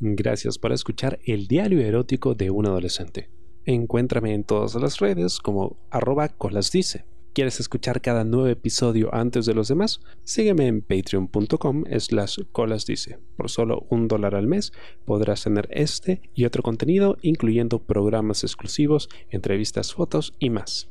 [0.00, 3.30] Gracias por escuchar el diario erótico de un adolescente.
[3.64, 7.04] Encuéntrame en todas las redes como arroba colasdice.
[7.32, 10.00] ¿Quieres escuchar cada nuevo episodio antes de los demás?
[10.24, 13.18] Sígueme en patreon.com slash colasdice.
[13.36, 14.72] Por solo un dólar al mes
[15.04, 20.88] podrás tener este y otro contenido, incluyendo programas exclusivos, entrevistas, fotos y más.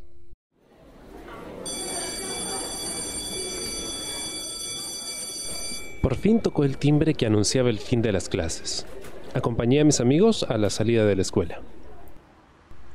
[6.02, 8.86] Por fin tocó el timbre que anunciaba el fin de las clases.
[9.38, 11.62] Acompañé a mis amigos a la salida de la escuela.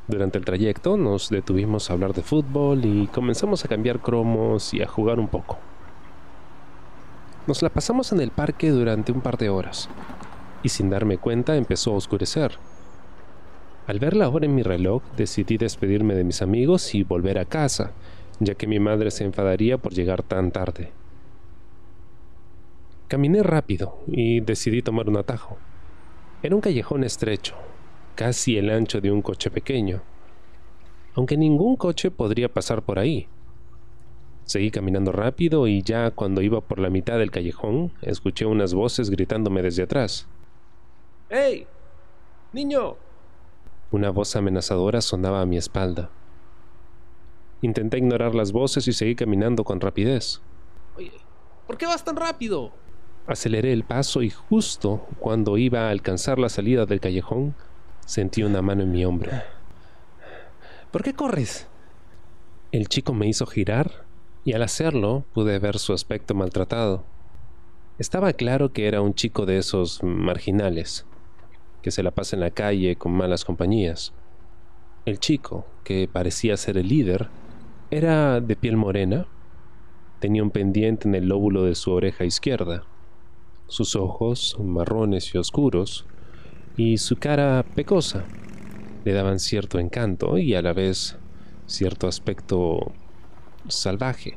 [0.08, 4.82] Durante el trayecto nos detuvimos a hablar de fútbol y comenzamos a cambiar cromos y
[4.82, 5.60] a jugar un poco.
[7.46, 9.88] Nos la pasamos en el parque durante un par de horas
[10.64, 12.58] y sin darme cuenta empezó a oscurecer.
[13.86, 17.44] Al ver la hora en mi reloj decidí despedirme de mis amigos y volver a
[17.44, 17.92] casa,
[18.40, 20.90] ya que mi madre se enfadaría por llegar tan tarde.
[23.06, 25.56] Caminé rápido y decidí tomar un atajo.
[26.42, 27.54] Era un callejón estrecho,
[28.16, 30.02] casi el ancho de un coche pequeño,
[31.14, 33.28] aunque ningún coche podría pasar por ahí.
[34.44, 39.08] Seguí caminando rápido y ya cuando iba por la mitad del callejón, escuché unas voces
[39.08, 40.26] gritándome desde atrás.
[41.30, 41.64] ¡Hey!
[42.52, 42.96] ¡Niño!
[43.92, 46.10] Una voz amenazadora sonaba a mi espalda.
[47.60, 50.40] Intenté ignorar las voces y seguí caminando con rapidez.
[50.96, 51.12] Oye,
[51.68, 52.72] ¿por qué vas tan rápido?
[53.26, 57.54] Aceleré el paso y justo cuando iba a alcanzar la salida del callejón,
[58.04, 59.30] sentí una mano en mi hombro.
[60.90, 61.68] ¿Por qué corres?
[62.72, 64.04] El chico me hizo girar
[64.44, 67.04] y al hacerlo pude ver su aspecto maltratado.
[67.98, 71.06] Estaba claro que era un chico de esos marginales,
[71.80, 74.12] que se la pasa en la calle con malas compañías.
[75.06, 77.28] El chico, que parecía ser el líder,
[77.92, 79.26] era de piel morena,
[80.18, 82.84] tenía un pendiente en el lóbulo de su oreja izquierda
[83.72, 86.04] sus ojos marrones y oscuros,
[86.76, 88.24] y su cara pecosa
[89.04, 91.16] le daban cierto encanto y a la vez
[91.66, 92.92] cierto aspecto
[93.68, 94.36] salvaje.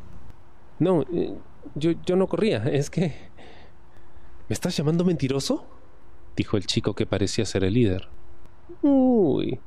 [0.79, 1.33] No, eh,
[1.75, 3.13] yo, yo no corría, es que...
[4.47, 5.65] ¿Me estás llamando mentiroso?
[6.37, 8.07] dijo el chico que parecía ser el líder.
[8.81, 9.59] Uy.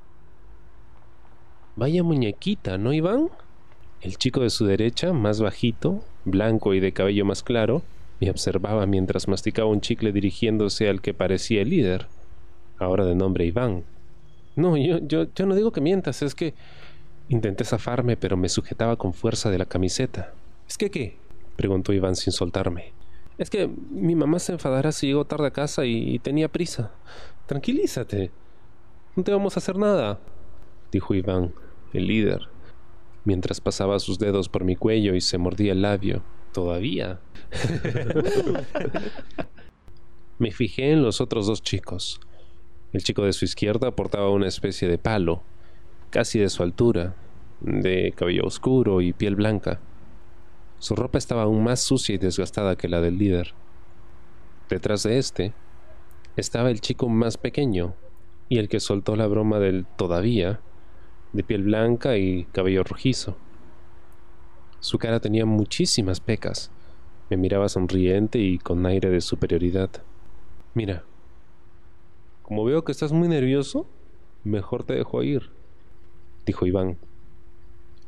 [1.77, 3.29] Vaya muñequita, ¿no, Iván?
[4.01, 7.83] El chico de su derecha, más bajito, blanco y de cabello más claro,
[8.21, 12.07] me observaba mientras masticaba un chicle dirigiéndose al que parecía el líder,
[12.79, 13.85] ahora de nombre Iván.
[14.57, 16.55] No, yo, yo, yo no digo que mientas, es que
[17.29, 20.33] intenté zafarme, pero me sujetaba con fuerza de la camiseta.
[20.69, 21.17] ¿Es que qué?
[21.57, 22.93] preguntó Iván sin soltarme.
[23.37, 26.91] Es que mi mamá se enfadará si llego tarde a casa y, y tenía prisa.
[27.47, 28.33] Tranquilízate.
[29.15, 30.19] No te vamos a hacer nada,
[30.93, 31.53] dijo Iván,
[31.93, 32.49] el líder,
[33.25, 36.23] mientras pasaba sus dedos por mi cuello y se mordía el labio.
[36.59, 37.21] Todavía.
[40.41, 42.19] Me fijé en los otros dos chicos.
[42.93, 45.45] El chico de su izquierda portaba una especie de palo,
[46.11, 47.15] casi de su altura,
[47.61, 49.79] de cabello oscuro y piel blanca.
[50.81, 53.55] Su ropa estaba aún más sucia y desgastada que la del líder.
[54.69, 55.53] Detrás de este
[56.35, 57.95] estaba el chico más pequeño
[58.49, 60.59] y el que soltó la broma del todavía,
[61.33, 63.37] de piel blanca y cabello rojizo.
[64.81, 66.71] Su cara tenía muchísimas pecas.
[67.31, 69.91] Me miraba sonriente y con aire de superioridad.
[70.75, 71.05] Mira,
[72.43, 73.87] como veo que estás muy nervioso,
[74.45, 75.51] mejor te dejo ir,
[76.47, 76.97] dijo Iván.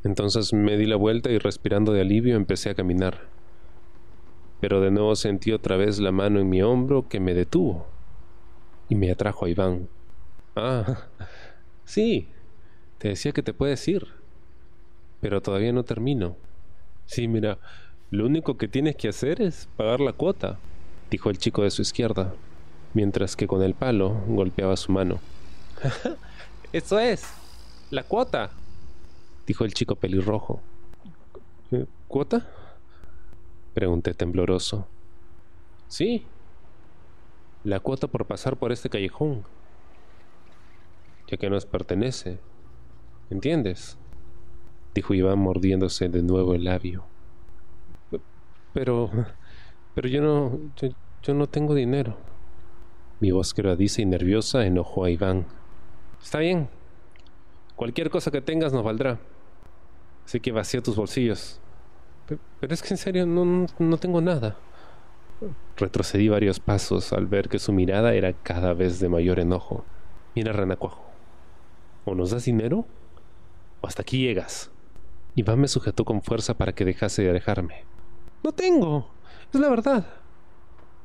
[0.04, 3.28] Entonces me di la vuelta y respirando de alivio empecé a caminar.
[4.60, 7.86] Pero de nuevo sentí otra vez la mano en mi hombro que me detuvo
[8.88, 9.88] y me atrajo a Iván.
[10.56, 11.08] Ah,
[11.84, 12.28] sí,
[12.98, 14.06] te decía que te puedes ir,
[15.20, 16.36] pero todavía no termino.
[17.10, 17.58] Sí, mira,
[18.12, 20.60] lo único que tienes que hacer es pagar la cuota,
[21.10, 22.32] dijo el chico de su izquierda,
[22.94, 25.18] mientras que con el palo golpeaba su mano.
[26.72, 27.26] Eso es,
[27.90, 28.50] la cuota,
[29.44, 30.60] dijo el chico pelirrojo.
[31.72, 32.48] ¿Eh, ¿Cuota?
[33.74, 34.86] Pregunté tembloroso.
[35.88, 36.24] Sí,
[37.64, 39.42] la cuota por pasar por este callejón,
[41.26, 42.38] ya que nos pertenece.
[43.30, 43.98] ¿Entiendes?
[44.94, 47.04] Dijo Iván mordiéndose de nuevo el labio.
[48.72, 49.10] Pero,
[49.94, 50.58] pero yo no,
[51.22, 52.16] yo, no tengo dinero.
[53.20, 55.46] Mi voz quebradiza y nerviosa enojó a Iván.
[56.22, 56.68] Está bien.
[57.76, 59.18] Cualquier cosa que tengas nos valdrá.
[60.24, 61.60] Así que vacía tus bolsillos.
[62.26, 64.56] Pero, es que en serio no, no tengo nada.
[65.76, 69.84] Retrocedí varios pasos al ver que su mirada era cada vez de mayor enojo.
[70.34, 71.04] Mira, Renacuajo.
[72.04, 72.86] O nos das dinero
[73.80, 74.70] o hasta aquí llegas.
[75.34, 77.84] Iván me sujetó con fuerza para que dejase de alejarme.
[78.42, 79.10] No tengo,
[79.52, 80.06] es la verdad.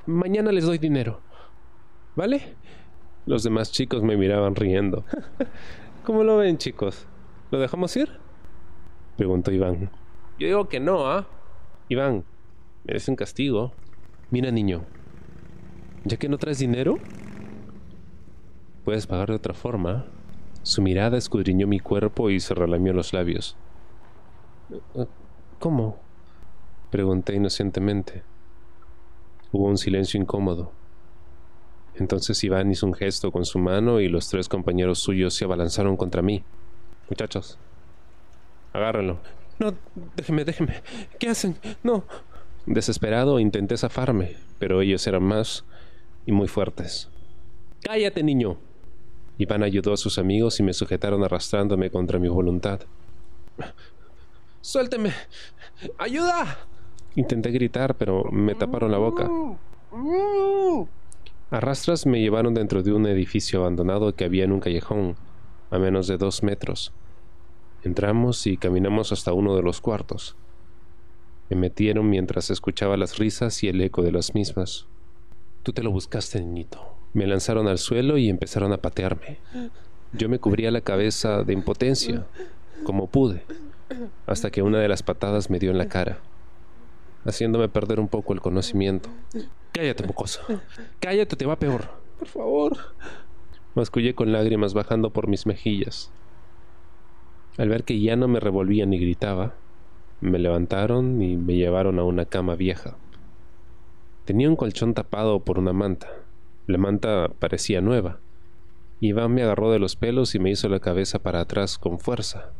[0.06, 1.22] Mañana les doy dinero.
[2.16, 2.56] ¿Vale?
[3.26, 5.04] Los demás chicos me miraban riendo.
[6.06, 7.08] ¿Cómo lo ven, chicos?
[7.52, 8.10] ¿Lo dejamos ir?
[9.18, 9.90] Preguntó Iván.
[10.38, 11.28] Yo digo que no, ¿ah?
[11.90, 12.24] Iván,
[12.84, 13.74] merece un castigo.
[14.32, 14.86] Mira, niño,
[16.04, 16.98] ya que no traes dinero,
[18.84, 20.06] puedes pagar de otra forma.
[20.64, 23.56] Su mirada escudriñó mi cuerpo y se relamió los labios.
[25.60, 25.98] ¿Cómo?
[26.92, 28.24] Pregunté inocentemente.
[29.52, 30.72] Hubo un silencio incómodo.
[31.96, 35.96] Entonces Iván hizo un gesto con su mano y los tres compañeros suyos se abalanzaron
[35.96, 36.44] contra mí.
[37.10, 37.58] Muchachos,
[38.74, 39.20] agárrenlo.
[39.60, 39.74] No,
[40.16, 40.82] déjeme, déjeme.
[41.20, 41.56] ¿Qué hacen?
[41.84, 42.04] No.
[42.66, 45.64] Desesperado intenté zafarme, pero ellos eran más
[46.26, 47.10] y muy fuertes.
[47.82, 48.58] Cállate, niño.
[49.38, 52.82] Iván ayudó a sus amigos y me sujetaron arrastrándome contra mi voluntad.
[54.66, 55.14] Suélteme.
[56.00, 56.58] ¡Ayuda!
[57.16, 59.30] Intenté gritar, pero me taparon la boca.
[61.52, 65.18] Arrastras me llevaron dentro de un edificio abandonado que había en un callejón,
[65.70, 66.94] a menos de dos metros.
[67.84, 70.36] Entramos y caminamos hasta uno de los cuartos.
[71.52, 74.88] Me metieron mientras escuchaba las risas y el eco de las mismas.
[75.62, 76.82] Tú te lo buscaste, niñito.
[77.14, 79.38] Me lanzaron al suelo y empezaron a patearme.
[80.12, 82.26] Yo me cubría la cabeza de impotencia,
[82.84, 83.44] como pude,
[84.26, 86.20] hasta que una de las patadas me dio en la cara,
[87.26, 89.10] haciéndome perder un poco el conocimiento.
[89.72, 90.42] Cállate, mocoso.
[91.00, 91.90] Cállate, te va peor.
[92.20, 92.78] Por favor.
[93.76, 96.12] Mascullé con lágrimas bajando por mis mejillas.
[97.58, 99.54] Al ver que ya no me revolvía ni gritaba,
[100.22, 102.96] me levantaron y me llevaron a una cama vieja.
[104.26, 106.10] Tenía un colchón tapado por una manta.
[106.68, 108.20] La manta parecía nueva.
[109.02, 112.52] Iván me agarró de los pelos y me hizo la cabeza para atrás con fuerza,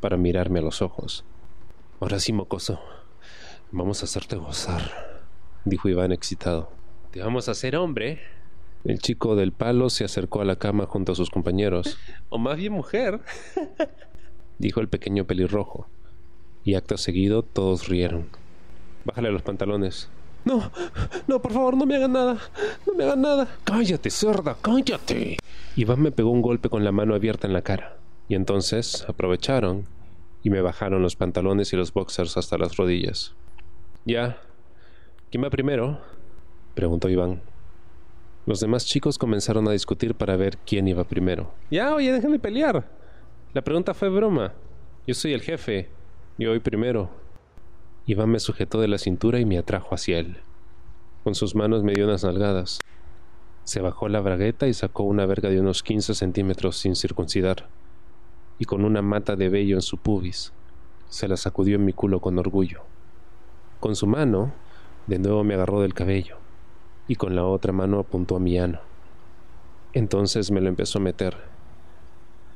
[0.00, 1.24] para mirarme a los ojos.
[2.00, 2.80] Ahora sí, mocoso,
[3.72, 5.08] vamos a hacerte gozar
[5.68, 6.70] dijo Iván excitado.
[7.10, 8.20] Te vamos a hacer hombre.
[8.84, 11.98] El chico del palo se acercó a la cama junto a sus compañeros.
[12.28, 13.20] o más bien mujer,
[14.58, 15.86] dijo el pequeño pelirrojo.
[16.64, 18.28] Y acto seguido todos rieron.
[19.04, 20.08] Bájale los pantalones.
[20.44, 20.70] No,
[21.26, 22.38] no, por favor, no me hagan nada.
[22.86, 23.48] No me hagan nada.
[23.64, 25.38] Cállate, cerda, cállate.
[25.76, 27.96] Iván me pegó un golpe con la mano abierta en la cara.
[28.28, 29.84] Y entonces aprovecharon
[30.42, 33.34] y me bajaron los pantalones y los boxers hasta las rodillas.
[34.04, 34.38] Ya,
[35.30, 36.00] ¿Quién va primero?
[36.74, 37.42] preguntó Iván.
[38.46, 41.52] Los demás chicos comenzaron a discutir para ver quién iba primero.
[41.70, 42.88] Ya, oye, dejen de pelear.
[43.52, 44.54] La pregunta fue broma.
[45.06, 45.90] Yo soy el jefe.
[46.38, 47.10] Yo voy primero.
[48.06, 50.38] Iván me sujetó de la cintura y me atrajo hacia él.
[51.24, 52.78] Con sus manos me dio unas nalgadas.
[53.64, 57.68] Se bajó la bragueta y sacó una verga de unos 15 centímetros sin circuncidar,
[58.58, 60.52] y con una mata de vello en su pubis,
[61.08, 62.82] se la sacudió en mi culo con orgullo.
[63.80, 64.52] Con su mano
[65.06, 66.36] de nuevo me agarró del cabello
[67.06, 68.80] y con la otra mano apuntó a mi ano.
[69.92, 71.36] Entonces me lo empezó a meter.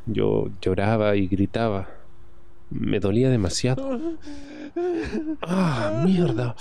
[0.06, 1.88] Yo lloraba y gritaba.
[2.70, 3.98] Me dolía demasiado.
[5.42, 6.56] ¡Ah, mierda!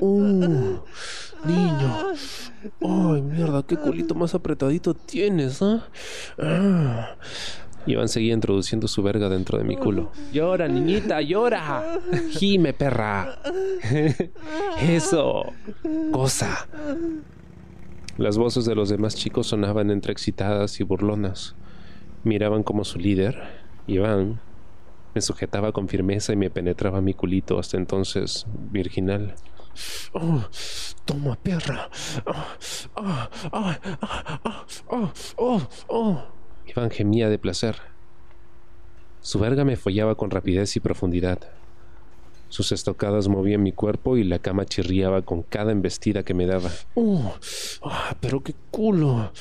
[0.00, 0.80] ¡Uh!
[1.44, 2.12] Niño.
[2.80, 3.62] ¡Ay, mierda!
[3.62, 5.86] ¡Qué culito más apretadito tienes, ¿ah?
[6.38, 7.16] ah.
[7.90, 10.12] Iván seguía introduciendo su verga dentro de mi culo.
[10.32, 11.98] Llora, niñita, llora.
[12.30, 13.38] Gime, perra.
[14.80, 15.44] Eso.
[16.12, 16.68] Cosa.
[18.16, 21.56] Las voces de los demás chicos sonaban entre excitadas y burlonas.
[22.22, 23.40] Miraban como su líder,
[23.86, 24.40] Iván,
[25.14, 29.34] me sujetaba con firmeza y me penetraba mi culito hasta entonces virginal.
[30.12, 30.44] Oh,
[31.04, 31.88] toma, perra.
[32.26, 33.28] Oh,
[34.86, 36.29] oh, oh, oh,
[36.88, 37.76] Gemía de placer.
[39.20, 41.40] Su verga me follaba con rapidez y profundidad.
[42.48, 46.70] Sus estocadas movían mi cuerpo y la cama chirriaba con cada embestida que me daba.
[46.94, 47.34] ¡Oh!
[47.82, 49.32] ¡Ah, pero qué culo!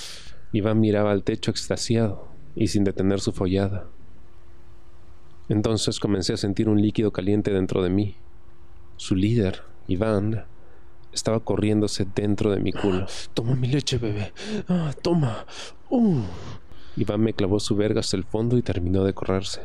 [0.51, 3.88] Iván miraba al techo extasiado y sin detener su follada.
[5.48, 8.15] Entonces comencé a sentir un líquido caliente dentro de mí.
[8.98, 10.46] Su líder, Iván,
[11.12, 13.08] estaba corriéndose dentro de mi culo.
[13.34, 14.34] Toma mi leche, bebé.
[14.67, 15.46] Ah, toma.
[15.89, 16.22] Uh.
[17.00, 19.62] Iván me clavó su verga hasta el fondo y terminó de correrse.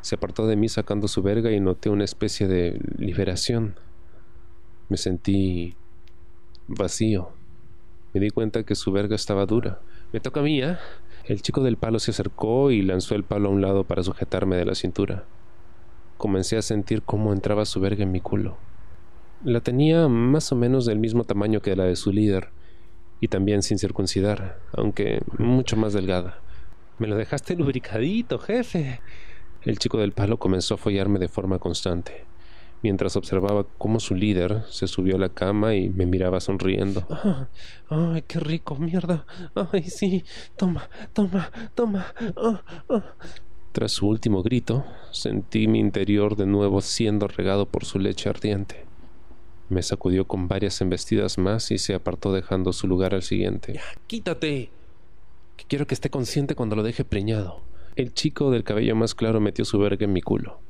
[0.00, 3.74] Se apartó de mí sacando su verga y noté una especie de liberación.
[4.88, 5.74] Me sentí
[6.68, 7.30] vacío.
[8.14, 9.80] Me di cuenta que su verga estaba dura.
[10.12, 10.76] Me toca a mí, ¿eh?
[11.24, 14.54] El chico del palo se acercó y lanzó el palo a un lado para sujetarme
[14.54, 15.24] de la cintura.
[16.16, 18.56] Comencé a sentir cómo entraba su verga en mi culo.
[19.42, 22.50] La tenía más o menos del mismo tamaño que la de su líder,
[23.20, 26.40] y también sin circuncidar, aunque mucho más delgada.
[26.98, 29.00] Me lo dejaste lubricadito, jefe.
[29.62, 32.26] El chico del palo comenzó a follarme de forma constante.
[32.82, 37.06] mientras observaba cómo su líder se subió a la cama y me miraba sonriendo.
[37.10, 37.48] Ah,
[37.88, 39.26] ¡Ay, qué rico, mierda!
[39.72, 40.24] ¡Ay, sí!
[40.56, 42.14] ¡Toma, toma, toma!
[42.36, 43.14] Ah, ah.
[43.72, 48.87] Tras su último grito, sentí mi interior de nuevo siendo regado por su leche ardiente.
[49.68, 53.74] Me sacudió con varias embestidas más y se apartó dejando su lugar al siguiente.
[53.74, 54.70] ¡Ya, quítate!
[55.56, 57.60] Que quiero que esté consciente cuando lo deje preñado.
[57.96, 60.60] El chico del cabello más claro metió su verga en mi culo.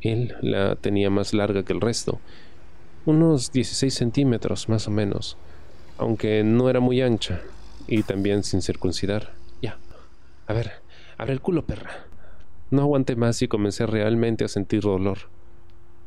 [0.00, 2.20] Él la tenía más larga que el resto,
[3.04, 5.36] unos 16 centímetros más o menos,
[5.98, 7.40] aunque no era muy ancha
[7.86, 9.32] y también sin circuncidar.
[9.62, 9.78] Ya.
[10.46, 10.72] A ver,
[11.18, 12.04] abre el culo, perra.
[12.70, 15.18] No aguanté más y comencé realmente a sentir dolor.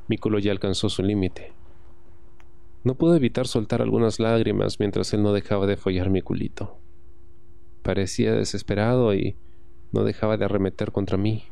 [0.08, 1.54] Mi culo ya alcanzó su límite.
[2.84, 6.78] No pude evitar soltar algunas lágrimas mientras él no dejaba de follar mi culito.
[7.84, 9.36] Parecía desesperado y
[9.92, 11.44] no dejaba de arremeter contra mí.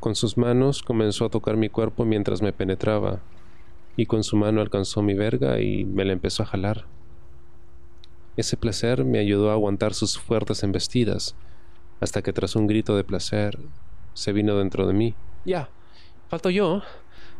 [0.00, 3.20] Con sus manos comenzó a tocar mi cuerpo mientras me penetraba,
[3.96, 6.86] y con su mano alcanzó mi verga y me la empezó a jalar.
[8.36, 11.34] Ese placer me ayudó a aguantar sus fuertes embestidas,
[12.00, 13.58] hasta que tras un grito de placer
[14.14, 15.14] se vino dentro de mí.
[15.44, 15.68] Ya,
[16.28, 16.82] falto yo,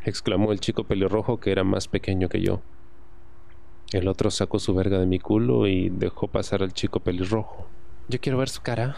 [0.08, 2.60] exclamó el chico pelirrojo que era más pequeño que yo.
[3.92, 7.66] El otro sacó su verga de mi culo y dejó pasar al chico pelirrojo.
[8.08, 8.96] Yo quiero ver su cara,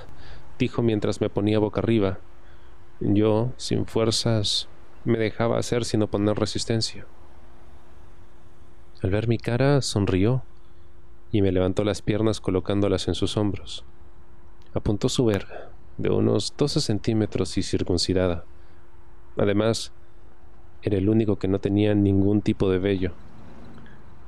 [0.59, 2.19] dijo mientras me ponía boca arriba.
[3.01, 4.69] Yo, sin fuerzas,
[5.05, 7.07] me dejaba hacer sin oponer resistencia.
[9.03, 10.43] Al ver mi cara, sonrió
[11.33, 13.85] y me levantó las piernas colocándolas en sus hombros.
[14.75, 18.45] Apuntó su verga, de unos 12 centímetros y circuncidada.
[19.37, 19.93] Además,
[20.83, 23.13] era el único que no tenía ningún tipo de vello.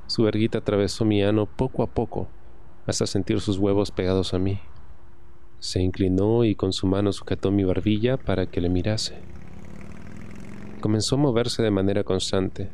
[0.07, 2.27] Su verguita atravesó mi ano poco a poco,
[2.85, 4.59] hasta sentir sus huevos pegados a mí.
[5.59, 9.15] Se inclinó y con su mano sujetó mi barbilla para que le mirase.
[10.81, 12.69] Comenzó a moverse de manera constante.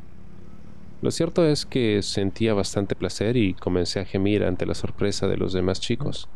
[1.01, 5.37] Lo cierto es que sentía bastante placer y comencé a gemir ante la sorpresa de
[5.37, 6.27] los demás chicos.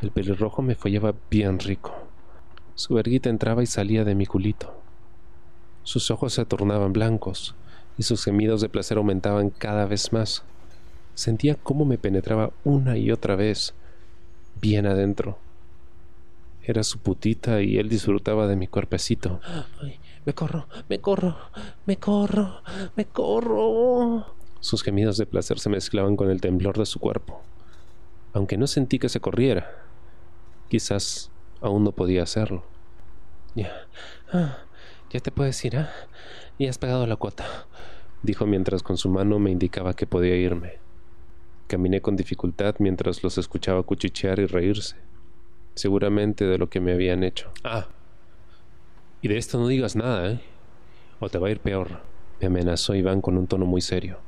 [0.00, 2.07] El pelirrojo me follaba bien rico.
[2.78, 4.72] Su verguita entraba y salía de mi culito.
[5.82, 7.56] Sus ojos se tornaban blancos
[7.98, 10.44] y sus gemidos de placer aumentaban cada vez más.
[11.14, 13.74] Sentía cómo me penetraba una y otra vez,
[14.60, 15.38] bien adentro.
[16.62, 19.40] Era su putita y él disfrutaba de mi cuerpecito.
[19.82, 21.36] Ay, me corro, me corro,
[21.84, 22.62] me corro,
[22.94, 24.36] me corro.
[24.60, 27.42] Sus gemidos de placer se mezclaban con el temblor de su cuerpo.
[28.34, 29.68] Aunque no sentí que se corriera,
[30.68, 32.64] quizás aún no podía hacerlo.
[33.54, 33.72] Ya,
[34.32, 34.58] ah,
[35.10, 35.90] ya te puedes ir, ¿ah?
[36.58, 37.46] Y has pagado la cuota,
[38.22, 40.78] dijo mientras con su mano me indicaba que podía irme.
[41.66, 44.96] Caminé con dificultad mientras los escuchaba cuchichear y reírse,
[45.74, 47.50] seguramente de lo que me habían hecho.
[47.64, 47.88] Ah,
[49.20, 50.40] y de esto no digas nada, ¿eh?
[51.20, 52.00] O te va a ir peor,
[52.40, 54.18] me amenazó Iván con un tono muy serio.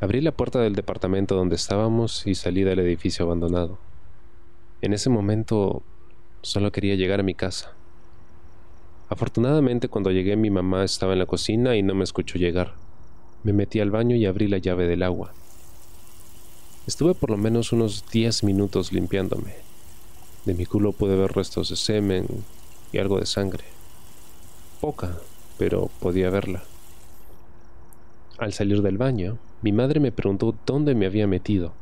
[0.00, 3.78] Abrí la puerta del departamento donde estábamos y salí del edificio abandonado.
[4.84, 5.82] En ese momento
[6.42, 7.72] solo quería llegar a mi casa.
[9.08, 12.74] Afortunadamente cuando llegué mi mamá estaba en la cocina y no me escuchó llegar.
[13.44, 15.32] Me metí al baño y abrí la llave del agua.
[16.86, 19.54] Estuve por lo menos unos 10 minutos limpiándome.
[20.44, 22.26] De mi culo pude ver restos de semen
[22.92, 23.64] y algo de sangre.
[24.82, 25.16] Poca,
[25.56, 26.62] pero podía verla.
[28.36, 31.72] Al salir del baño, mi madre me preguntó dónde me había metido.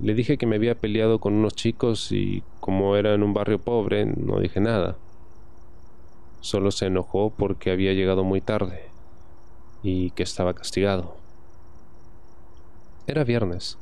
[0.00, 3.60] Le dije que me había peleado con unos chicos y como era en un barrio
[3.60, 4.96] pobre, no dije nada.
[6.40, 8.90] Solo se enojó porque había llegado muy tarde
[9.82, 11.16] y que estaba castigado.
[13.06, 13.78] Era viernes.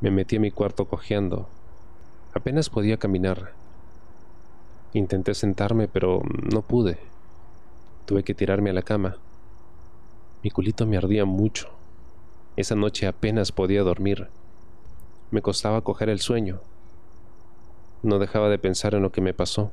[0.00, 1.48] Me metí en mi cuarto cojeando.
[2.34, 3.52] Apenas podía caminar.
[4.92, 6.98] Intenté sentarme, pero no pude.
[8.04, 9.16] Tuve que tirarme a la cama.
[10.42, 11.70] Mi culito me ardía mucho.
[12.56, 14.28] Esa noche apenas podía dormir.
[15.32, 16.60] Me costaba coger el sueño.
[18.02, 19.72] No dejaba de pensar en lo que me pasó.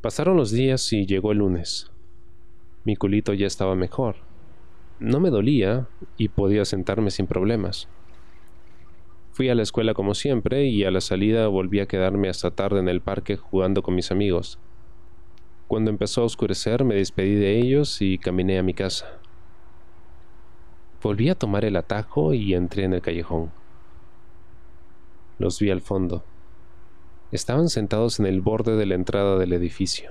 [0.00, 1.90] Pasaron los días y llegó el lunes.
[2.84, 4.14] Mi culito ya estaba mejor.
[5.00, 7.88] No me dolía y podía sentarme sin problemas.
[9.32, 12.78] Fui a la escuela como siempre y a la salida volví a quedarme hasta tarde
[12.78, 14.60] en el parque jugando con mis amigos.
[15.66, 19.19] Cuando empezó a oscurecer me despedí de ellos y caminé a mi casa.
[21.02, 23.50] Volví a tomar el atajo y entré en el callejón.
[25.38, 26.24] Los vi al fondo.
[27.32, 30.10] Estaban sentados en el borde de la entrada del edificio.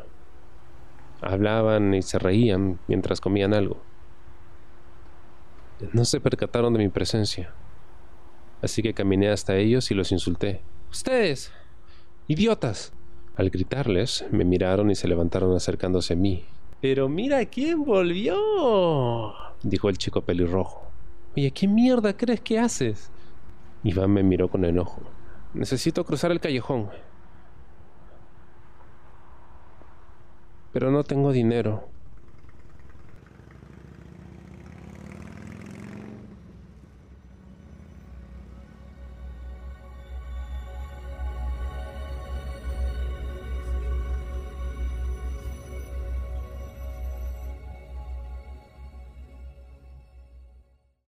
[1.22, 3.81] Hablaban y se reían mientras comían algo.
[5.93, 7.53] No se percataron de mi presencia,
[8.62, 10.62] así que caminé hasta ellos y los insulté.
[10.89, 11.53] Ustedes,
[12.31, 12.93] ¡Idiotas!
[13.38, 16.46] Al gritarles, me miraron y se levantaron acercándose a mí.
[16.79, 20.88] Pero mira quién volvió, dijo el chico pelirrojo.
[21.36, 23.12] Oye, ¿qué mierda crees que haces?
[23.84, 25.01] Iván me miró con enojo.
[25.54, 26.89] Necesito cruzar el callejón.
[30.72, 31.88] Pero no tengo dinero.